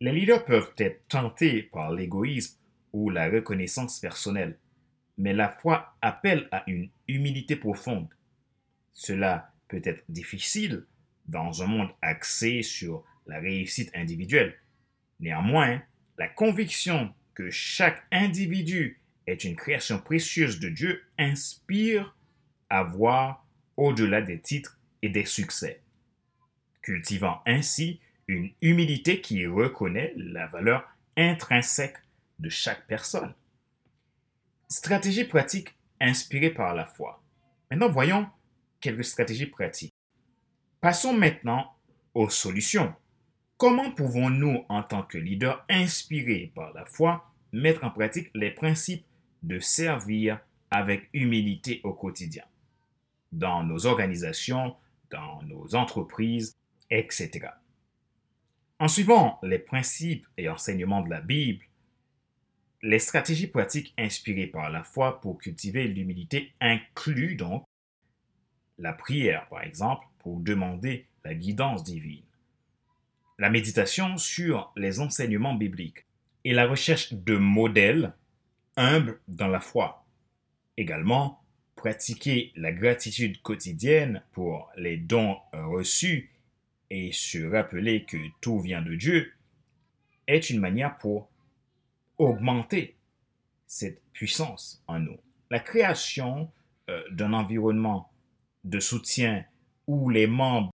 Les 0.00 0.12
leaders 0.12 0.44
peuvent 0.44 0.72
être 0.78 1.06
tentés 1.08 1.62
par 1.62 1.92
l'égoïsme 1.92 2.58
ou 2.92 3.10
la 3.10 3.28
reconnaissance 3.28 4.00
personnelle, 4.00 4.58
mais 5.18 5.34
la 5.34 5.48
foi 5.48 5.94
appelle 6.00 6.48
à 6.52 6.64
une 6.66 6.88
humilité 7.06 7.56
profonde. 7.56 8.08
Cela 8.92 9.52
peut 9.68 9.82
être 9.84 10.04
difficile 10.08 10.86
dans 11.26 11.62
un 11.62 11.66
monde 11.66 11.90
axé 12.00 12.62
sur 12.62 13.04
la 13.26 13.38
réussite 13.38 13.94
individuelle. 13.94 14.56
Néanmoins, 15.20 15.82
la 16.16 16.28
conviction 16.28 17.12
que 17.34 17.50
chaque 17.50 18.02
individu 18.10 19.00
est 19.28 19.44
une 19.44 19.56
création 19.56 19.98
précieuse 19.98 20.58
de 20.58 20.68
Dieu 20.68 21.02
inspire 21.18 22.16
à 22.70 22.82
voir 22.82 23.46
au-delà 23.76 24.22
des 24.22 24.40
titres 24.40 24.78
et 25.02 25.08
des 25.08 25.24
succès, 25.24 25.82
cultivant 26.82 27.40
ainsi 27.46 28.00
une 28.26 28.50
humilité 28.62 29.20
qui 29.20 29.46
reconnaît 29.46 30.12
la 30.16 30.46
valeur 30.46 30.88
intrinsèque 31.16 31.96
de 32.38 32.48
chaque 32.48 32.86
personne. 32.86 33.34
Stratégie 34.68 35.24
pratique 35.24 35.74
inspirée 36.00 36.50
par 36.50 36.74
la 36.74 36.84
foi. 36.84 37.22
Maintenant, 37.70 37.90
voyons 37.90 38.28
quelques 38.80 39.04
stratégies 39.04 39.46
pratiques. 39.46 39.94
Passons 40.80 41.12
maintenant 41.12 41.74
aux 42.14 42.28
solutions. 42.28 42.94
Comment 43.56 43.90
pouvons-nous, 43.90 44.64
en 44.68 44.82
tant 44.82 45.02
que 45.02 45.18
leaders 45.18 45.64
inspirés 45.68 46.52
par 46.54 46.72
la 46.74 46.84
foi, 46.84 47.32
mettre 47.52 47.84
en 47.84 47.90
pratique 47.90 48.30
les 48.34 48.50
principes 48.50 49.04
de 49.42 49.58
servir 49.58 50.40
avec 50.70 51.08
humilité 51.12 51.80
au 51.84 51.92
quotidien, 51.92 52.44
dans 53.32 53.62
nos 53.62 53.86
organisations, 53.86 54.76
dans 55.10 55.42
nos 55.42 55.74
entreprises, 55.74 56.56
etc. 56.90 57.48
En 58.78 58.88
suivant 58.88 59.38
les 59.42 59.58
principes 59.58 60.26
et 60.36 60.48
enseignements 60.48 61.02
de 61.02 61.10
la 61.10 61.20
Bible, 61.20 61.64
les 62.82 63.00
stratégies 63.00 63.48
pratiques 63.48 63.92
inspirées 63.98 64.46
par 64.46 64.70
la 64.70 64.84
foi 64.84 65.20
pour 65.20 65.38
cultiver 65.38 65.88
l'humilité 65.88 66.52
incluent 66.60 67.34
donc 67.34 67.64
la 68.78 68.92
prière, 68.92 69.48
par 69.48 69.62
exemple, 69.62 70.06
pour 70.20 70.38
demander 70.38 71.06
la 71.24 71.34
guidance 71.34 71.82
divine, 71.82 72.22
la 73.38 73.50
méditation 73.50 74.16
sur 74.16 74.72
les 74.76 75.00
enseignements 75.00 75.54
bibliques 75.54 76.06
et 76.44 76.52
la 76.52 76.66
recherche 76.66 77.12
de 77.12 77.36
modèles 77.36 78.14
humbles 78.78 79.20
dans 79.28 79.48
la 79.48 79.60
foi. 79.60 80.06
Également, 80.76 81.42
pratiquer 81.76 82.52
la 82.56 82.72
gratitude 82.72 83.42
quotidienne 83.42 84.22
pour 84.32 84.70
les 84.76 84.96
dons 84.96 85.36
reçus 85.52 86.30
et 86.90 87.12
se 87.12 87.38
rappeler 87.44 88.04
que 88.04 88.16
tout 88.40 88.60
vient 88.60 88.82
de 88.82 88.94
Dieu 88.94 89.32
est 90.26 90.50
une 90.50 90.60
manière 90.60 90.96
pour 90.98 91.28
augmenter 92.18 92.96
cette 93.66 94.02
puissance 94.12 94.82
en 94.86 94.98
nous. 95.00 95.18
La 95.50 95.60
création 95.60 96.50
euh, 96.88 97.02
d'un 97.10 97.32
environnement 97.32 98.10
de 98.64 98.80
soutien 98.80 99.44
où 99.86 100.10
les 100.10 100.26
membres 100.26 100.72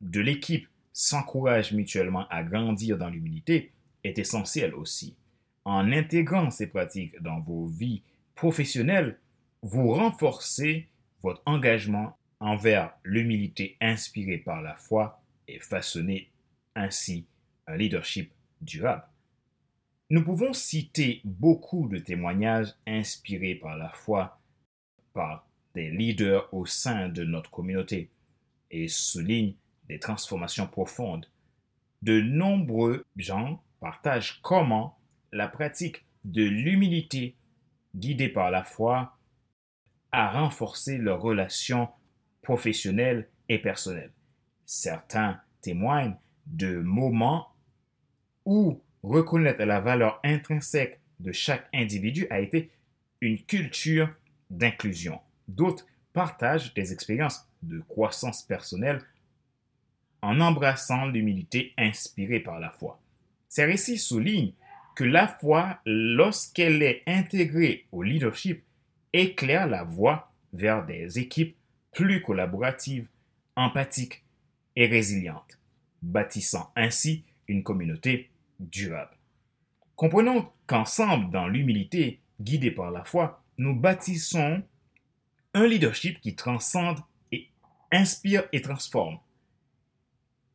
de 0.00 0.20
l'équipe 0.20 0.68
s'encouragent 0.92 1.72
mutuellement 1.72 2.28
à 2.28 2.42
grandir 2.44 2.98
dans 2.98 3.08
l'humilité 3.08 3.72
est 4.04 4.18
essentielle 4.18 4.74
aussi. 4.74 5.16
En 5.64 5.92
intégrant 5.92 6.50
ces 6.50 6.66
pratiques 6.66 7.20
dans 7.22 7.40
vos 7.40 7.66
vies 7.66 8.02
professionnelles, 8.34 9.18
vous 9.62 9.92
renforcez 9.92 10.88
votre 11.22 11.42
engagement 11.46 12.16
envers 12.40 12.92
l'humilité 13.04 13.76
inspirée 13.80 14.38
par 14.38 14.60
la 14.60 14.74
foi 14.74 15.22
et 15.48 15.58
façonnez 15.58 16.30
ainsi 16.74 17.26
un 17.66 17.76
leadership 17.76 18.30
durable. 18.60 19.04
Nous 20.10 20.22
pouvons 20.22 20.52
citer 20.52 21.22
beaucoup 21.24 21.88
de 21.88 21.98
témoignages 21.98 22.74
inspirés 22.86 23.54
par 23.54 23.76
la 23.78 23.88
foi 23.88 24.38
par 25.14 25.46
des 25.74 25.90
leaders 25.90 26.52
au 26.52 26.66
sein 26.66 27.08
de 27.08 27.24
notre 27.24 27.50
communauté 27.50 28.10
et 28.70 28.88
soulignent 28.88 29.54
des 29.88 29.98
transformations 29.98 30.66
profondes. 30.66 31.26
De 32.02 32.20
nombreux 32.20 33.04
gens 33.16 33.62
partagent 33.80 34.40
comment 34.42 34.98
la 35.34 35.48
pratique 35.48 36.04
de 36.24 36.42
l'humilité 36.42 37.34
guidée 37.94 38.28
par 38.28 38.50
la 38.50 38.62
foi 38.62 39.18
a 40.12 40.30
renforcé 40.30 40.96
leurs 40.96 41.20
relations 41.20 41.88
professionnelles 42.40 43.28
et 43.48 43.58
personnelles. 43.58 44.12
Certains 44.64 45.40
témoignent 45.60 46.16
de 46.46 46.78
moments 46.78 47.48
où 48.44 48.80
reconnaître 49.02 49.64
la 49.64 49.80
valeur 49.80 50.20
intrinsèque 50.24 51.00
de 51.18 51.32
chaque 51.32 51.68
individu 51.74 52.26
a 52.30 52.40
été 52.40 52.70
une 53.20 53.42
culture 53.42 54.08
d'inclusion. 54.50 55.20
D'autres 55.48 55.86
partagent 56.12 56.74
des 56.74 56.92
expériences 56.92 57.48
de 57.62 57.80
croissance 57.80 58.42
personnelle 58.42 59.02
en 60.22 60.40
embrassant 60.40 61.06
l'humilité 61.06 61.72
inspirée 61.76 62.40
par 62.40 62.60
la 62.60 62.70
foi. 62.70 63.00
Ces 63.48 63.64
récits 63.64 63.98
soulignent 63.98 64.54
que 64.94 65.04
la 65.04 65.26
foi, 65.26 65.80
lorsqu'elle 65.84 66.82
est 66.82 67.02
intégrée 67.06 67.86
au 67.92 68.02
leadership, 68.02 68.62
éclaire 69.12 69.66
la 69.66 69.84
voie 69.84 70.32
vers 70.52 70.86
des 70.86 71.18
équipes 71.18 71.56
plus 71.92 72.22
collaboratives, 72.22 73.08
empathiques 73.56 74.24
et 74.76 74.86
résilientes, 74.86 75.58
bâtissant 76.02 76.72
ainsi 76.76 77.24
une 77.48 77.62
communauté 77.62 78.30
durable. 78.60 79.16
Comprenons 79.96 80.50
qu'ensemble, 80.66 81.30
dans 81.30 81.48
l'humilité, 81.48 82.20
guidée 82.40 82.70
par 82.70 82.90
la 82.90 83.04
foi, 83.04 83.42
nous 83.58 83.74
bâtissons 83.74 84.62
un 85.54 85.66
leadership 85.66 86.20
qui 86.20 86.34
transcende 86.34 86.98
et 87.30 87.48
inspire 87.92 88.44
et 88.52 88.60
transforme, 88.60 89.18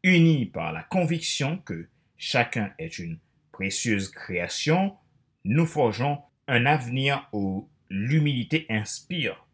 unis 0.03 0.46
par 0.46 0.74
la 0.74 0.84
conviction 0.84 1.58
que 1.60 1.88
chacun 2.17 2.74
est 2.77 3.00
une 3.00 3.17
précieuse 3.60 4.08
création, 4.08 4.96
nous 5.44 5.66
forgeons 5.66 6.20
un 6.48 6.66
avenir 6.66 7.28
où 7.34 7.70
l'humilité 7.89 8.66
inspire 8.70 9.46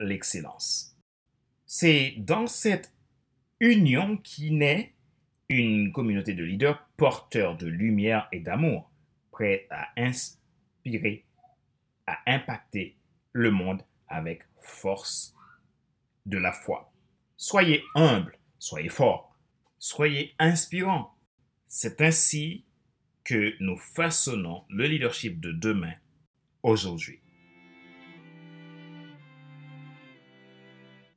l'excellence. 0.00 0.98
C'est 1.64 2.16
dans 2.18 2.48
cette 2.48 2.92
union 3.60 4.16
qui 4.16 4.50
naît 4.50 4.96
une 5.48 5.92
communauté 5.92 6.34
de 6.34 6.42
leaders 6.42 6.84
porteurs 6.96 7.56
de 7.56 7.68
lumière 7.68 8.26
et 8.32 8.40
d'amour, 8.40 8.90
prêts 9.30 9.68
à 9.70 9.90
inspirer, 9.96 11.24
à 12.08 12.18
impacter 12.26 12.96
le 13.30 13.52
monde 13.52 13.84
avec 14.08 14.42
force 14.58 15.36
de 16.26 16.36
la 16.36 16.50
foi. 16.50 16.92
Soyez 17.36 17.84
humbles, 17.94 18.36
soyez 18.58 18.88
forts, 18.88 19.38
soyez 19.78 20.34
inspirants. 20.40 21.16
C'est 21.68 22.00
ainsi 22.00 22.64
que 23.24 23.54
nous 23.60 23.76
façonnons 23.76 24.64
le 24.68 24.86
leadership 24.86 25.40
de 25.40 25.52
demain 25.52 25.94
aujourd'hui. 26.62 27.20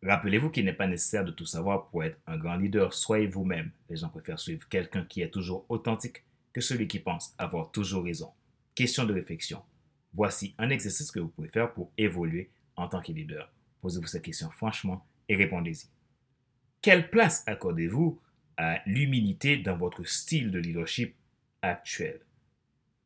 Rappelez-vous 0.04 0.52
qu'il 0.52 0.66
n'est 0.66 0.74
pas 0.74 0.86
nécessaire 0.86 1.26
de 1.26 1.32
tout 1.32 1.48
savoir 1.48 1.88
pour 1.88 2.04
être 2.04 2.20
un 2.28 2.38
grand 2.38 2.58
leader. 2.58 2.94
Soyez 2.94 3.26
vous-même. 3.26 3.72
Les 3.90 3.98
gens 3.98 4.10
préfèrent 4.10 4.40
suivre 4.40 4.68
quelqu'un 4.70 5.04
qui 5.04 5.22
est 5.22 5.32
toujours 5.32 5.66
authentique 5.68 6.24
que 6.54 6.62
celui 6.62 6.88
qui 6.88 7.00
pense 7.00 7.34
avoir 7.40 7.72
toujours 7.72 8.04
raison. 8.04 8.32
Question 8.76 9.06
de 9.06 9.14
réflexion. 9.14 9.64
Voici 10.14 10.54
un 10.60 10.70
exercice 10.70 11.12
que 11.12 11.20
vous 11.20 11.28
pouvez 11.30 11.50
faire 11.50 11.74
pour 11.74 11.92
évoluer 11.98 12.52
en 12.76 12.88
tant 12.88 13.02
que 13.02 13.12
leader. 13.12 13.52
Posez-vous 13.82 14.06
cette 14.06 14.24
question 14.24 14.52
franchement 14.52 15.06
et 15.28 15.36
répondez-y. 15.36 15.88
Quelle 16.82 17.10
place 17.10 17.44
accordez-vous 17.48 18.22
à 18.58 18.82
l'humilité 18.86 19.58
dans 19.58 19.76
votre 19.76 20.08
style 20.08 20.52
de 20.52 20.60
leadership 20.60 21.16
actuel 21.70 22.22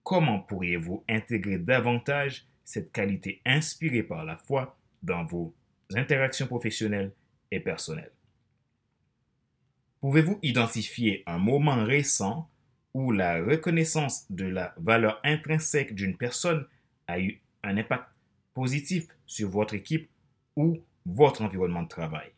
Comment 0.04 0.40
pourriez-vous 0.40 1.04
intégrer 1.08 1.60
davantage 1.60 2.48
cette 2.64 2.92
qualité 2.92 3.42
inspirée 3.46 4.04
par 4.04 4.26
la 4.26 4.38
foi 4.38 4.76
dans 5.04 5.24
vos 5.24 5.54
interactions 5.94 6.48
professionnelles 6.48 7.14
et 7.52 7.60
personnelles? 7.60 8.12
Pouvez-vous 10.02 10.40
identifier 10.42 11.24
un 11.28 11.38
moment 11.38 11.84
récent 11.84 12.50
où 12.94 13.12
la 13.12 13.44
reconnaissance 13.44 14.26
de 14.32 14.46
la 14.46 14.74
valeur 14.78 15.20
intrinsèque 15.24 15.94
d'une 15.94 16.18
personne 16.18 16.66
a 17.08 17.20
eu 17.20 17.40
un 17.62 17.78
impact 17.78 18.08
positif 18.54 19.08
sur 19.26 19.50
votre 19.50 19.76
équipe 19.76 20.10
ou 20.56 20.80
votre 21.06 21.44
environnement 21.44 21.84
de 21.84 21.88
travail? 21.88 22.32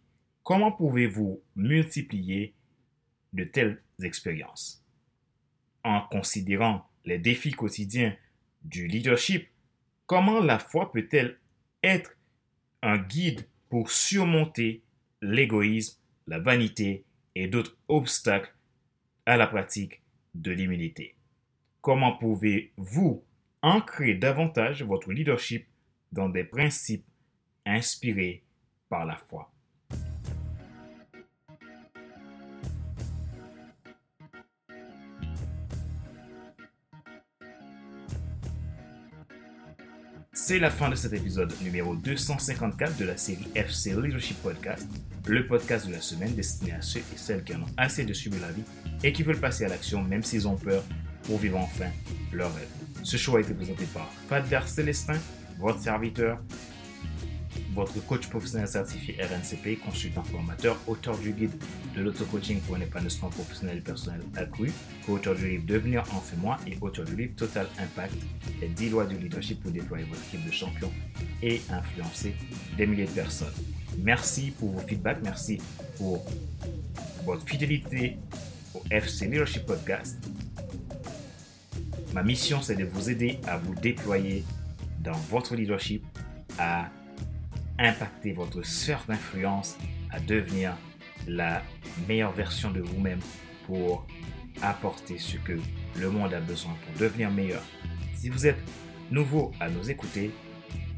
Comment 0.43 0.71
pouvez-vous 0.71 1.41
multiplier 1.55 2.53
de 3.31 3.43
telles 3.43 3.81
expériences? 4.03 4.80
En 5.83 6.01
considérant 6.01 6.87
les 7.05 7.17
défis 7.17 7.51
quotidiens 7.51 8.15
du 8.63 8.87
leadership, 8.87 9.47
comment 10.05 10.39
la 10.39 10.59
foi 10.59 10.91
peut-elle 10.91 11.39
être 11.83 12.15
un 12.81 12.97
guide 12.97 13.47
pour 13.69 13.89
surmonter 13.89 14.83
l'égoïsme, 15.21 15.99
la 16.27 16.39
vanité 16.39 17.05
et 17.35 17.47
d'autres 17.47 17.77
obstacles 17.87 18.53
à 19.25 19.37
la 19.37 19.47
pratique 19.47 20.01
de 20.35 20.51
l'immunité. 20.51 21.15
Comment 21.81 22.17
pouvez-vous 22.17 23.23
ancrer 23.61 24.15
davantage 24.15 24.83
votre 24.83 25.11
leadership 25.11 25.67
dans 26.11 26.29
des 26.29 26.43
principes 26.43 27.05
inspirés 27.65 28.43
par 28.89 29.05
la 29.05 29.15
foi? 29.15 29.50
C'est 40.51 40.59
la 40.59 40.69
fin 40.69 40.89
de 40.89 40.95
cet 40.95 41.13
épisode 41.13 41.53
numéro 41.61 41.95
254 41.95 42.97
de 42.97 43.05
la 43.05 43.15
série 43.15 43.47
FC 43.55 43.93
Leadership 43.93 44.35
Podcast, 44.43 44.85
le 45.25 45.47
podcast 45.47 45.87
de 45.87 45.93
la 45.93 46.01
semaine 46.01 46.35
destiné 46.35 46.73
à 46.73 46.81
ceux 46.81 46.99
et 46.99 47.15
celles 47.15 47.41
qui 47.45 47.55
en 47.55 47.61
ont 47.61 47.73
assez 47.77 48.03
de 48.03 48.11
subir 48.11 48.41
la 48.41 48.51
vie 48.51 48.63
et 49.01 49.13
qui 49.13 49.23
veulent 49.23 49.39
passer 49.39 49.63
à 49.63 49.69
l'action 49.69 50.03
même 50.03 50.23
s'ils 50.23 50.49
ont 50.49 50.57
peur 50.57 50.83
pour 51.23 51.37
vivre 51.37 51.57
enfin 51.57 51.89
leur 52.33 52.53
rêve. 52.53 52.67
Ce 53.01 53.15
show 53.15 53.37
a 53.37 53.39
été 53.39 53.53
présenté 53.53 53.85
par 53.93 54.11
Fadler 54.27 54.59
Célestin, 54.65 55.17
votre 55.57 55.79
serviteur, 55.79 56.37
votre 57.73 58.05
coach 58.05 58.27
professionnel 58.27 58.67
certifié 58.67 59.17
RNCP, 59.21 59.79
consultant 59.79 60.23
formateur, 60.23 60.77
auteur 60.87 61.17
du 61.17 61.31
guide 61.31 61.51
de 61.95 62.01
l'auto-coaching 62.01 62.59
pour 62.61 62.75
un 62.75 62.81
épanouissement 62.81 63.29
professionnel 63.29 63.77
et 63.77 63.81
personnel 63.81 64.21
accru, 64.35 64.71
auteur 65.07 65.35
du 65.35 65.47
livre 65.47 65.65
Devenir 65.65 66.01
en 66.13 66.19
fait 66.19 66.35
moi 66.37 66.57
et 66.67 66.77
auteur 66.81 67.05
du 67.05 67.15
livre 67.15 67.35
Total 67.35 67.67
Impact, 67.79 68.15
les 68.59 68.67
10 68.67 68.89
lois 68.89 69.05
du 69.05 69.17
leadership 69.17 69.61
pour 69.61 69.71
déployer 69.71 70.05
votre 70.05 70.21
équipe 70.27 70.45
de 70.45 70.51
champions 70.51 70.91
et 71.41 71.61
influencer 71.69 72.35
des 72.77 72.85
milliers 72.85 73.05
de 73.05 73.11
personnes. 73.11 73.53
Merci 73.99 74.51
pour 74.51 74.71
vos 74.71 74.87
feedbacks, 74.87 75.21
merci 75.23 75.59
pour 75.97 76.25
votre 77.23 77.47
fidélité 77.47 78.17
au 78.73 78.81
FC 78.89 79.27
Leadership 79.27 79.65
Podcast. 79.65 80.17
Ma 82.13 82.23
mission, 82.23 82.61
c'est 82.61 82.75
de 82.75 82.83
vous 82.83 83.09
aider 83.09 83.39
à 83.47 83.57
vous 83.57 83.73
déployer 83.75 84.43
dans 84.99 85.17
votre 85.29 85.55
leadership, 85.55 86.03
à 86.57 86.89
impacter 87.81 88.31
votre 88.31 88.61
sphère 88.63 89.03
d'influence 89.07 89.77
à 90.11 90.19
devenir 90.19 90.77
la 91.27 91.63
meilleure 92.07 92.31
version 92.31 92.71
de 92.71 92.81
vous-même 92.81 93.19
pour 93.65 94.05
apporter 94.61 95.17
ce 95.17 95.37
que 95.37 95.59
le 95.99 96.09
monde 96.09 96.33
a 96.33 96.39
besoin 96.39 96.73
pour 96.85 96.99
devenir 96.99 97.31
meilleur. 97.31 97.61
Si 98.15 98.29
vous 98.29 98.45
êtes 98.45 98.61
nouveau 99.09 99.51
à 99.59 99.69
nous 99.69 99.89
écouter, 99.89 100.31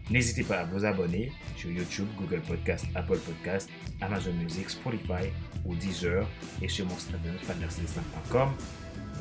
n'hésitez 0.09 0.43
pas 0.43 0.59
à 0.59 0.63
vous 0.65 0.85
abonner 0.85 1.31
sur 1.55 1.71
YouTube, 1.71 2.07
Google 2.17 2.41
Podcast, 2.41 2.85
Apple 2.95 3.19
Podcast, 3.19 3.69
Amazon 4.01 4.33
Music, 4.33 4.69
Spotify 4.69 5.29
ou 5.65 5.75
Deezer 5.75 6.27
et 6.61 6.67
sur 6.67 6.85
mon 6.85 6.97
site 6.97 7.15
internet 7.15 7.69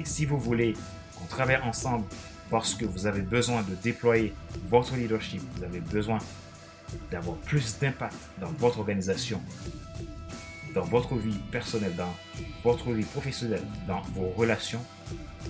Et 0.01 0.05
si 0.05 0.25
vous 0.25 0.39
voulez 0.39 0.75
qu'on 1.17 1.27
travaille 1.27 1.59
ensemble 1.63 2.05
parce 2.51 2.75
que 2.75 2.85
vous 2.85 3.07
avez 3.07 3.23
besoin 3.23 3.63
de 3.63 3.75
déployer 3.77 4.33
votre 4.69 4.97
leadership, 4.97 5.41
vous 5.57 5.65
avez 5.65 5.81
besoin 5.81 6.19
d'avoir 7.11 7.37
plus 7.39 7.79
d'impact 7.79 8.17
dans 8.41 8.53
votre 8.53 8.79
organisation, 8.79 9.43
dans 10.75 10.85
votre 10.85 11.17
vie 11.17 11.39
personnelle, 11.51 11.95
dans 11.97 12.15
votre 12.63 12.93
vie 12.93 13.05
professionnelle, 13.05 13.65
dans 13.87 14.01
vos 14.15 14.29
relations, 14.31 14.85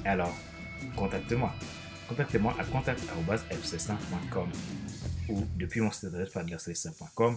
alors 0.05 0.35
contactez-moi. 0.97 1.53
Contactez-moi 2.09 2.57
à 2.59 2.65
contact.fc5.com 2.65 4.49
ou 5.29 5.45
depuis 5.57 5.81
mon 5.81 5.91
site 5.91 6.07
internet 6.07 6.31
fadlercelestin.com. 6.31 7.37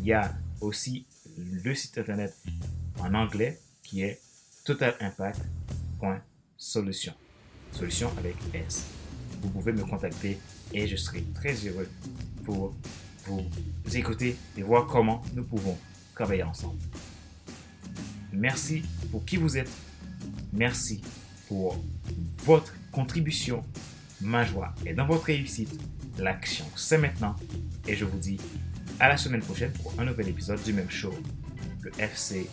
Il 0.00 0.06
y 0.06 0.12
a 0.12 0.32
aussi 0.60 1.06
le 1.36 1.74
site 1.74 1.98
internet 1.98 2.32
en 2.98 3.12
anglais 3.14 3.58
qui 3.82 4.02
est 4.02 4.20
totalimpact.solution. 4.64 7.14
Solution 7.72 8.12
avec 8.18 8.36
S. 8.54 8.84
Vous 9.42 9.50
pouvez 9.50 9.72
me 9.72 9.84
contacter 9.84 10.38
et 10.72 10.88
je 10.88 10.96
serai 10.96 11.22
très 11.34 11.54
heureux 11.54 11.88
pour 12.44 12.74
vous 13.26 13.44
écouter 13.94 14.36
et 14.56 14.62
voir 14.62 14.86
comment 14.86 15.22
nous 15.34 15.44
pouvons 15.44 15.76
travailler 16.14 16.42
ensemble. 16.42 16.78
Merci 18.32 18.82
pour 19.10 19.24
qui 19.24 19.36
vous 19.36 19.56
êtes. 19.56 19.70
Merci 20.52 21.02
pour 21.48 21.82
votre 22.44 22.74
contribution. 22.92 23.62
Ma 24.20 24.44
joie 24.44 24.74
est 24.84 24.94
dans 24.94 25.06
votre 25.06 25.24
réussite. 25.24 25.78
L'action, 26.18 26.64
c'est 26.74 26.98
maintenant. 26.98 27.36
Et 27.86 27.94
je 27.94 28.04
vous 28.04 28.18
dis 28.18 28.38
à 28.98 29.08
la 29.08 29.16
semaine 29.16 29.42
prochaine 29.42 29.72
pour 29.72 29.92
un 29.98 30.04
nouvel 30.04 30.28
épisode 30.28 30.62
du 30.62 30.72
même 30.72 30.90
show, 30.90 31.12
le 31.82 31.92
FC 31.98 32.48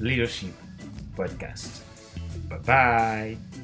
Leadership 0.00 0.54
Podcast. 1.14 1.82
Bye 2.48 2.58
bye. 2.66 3.61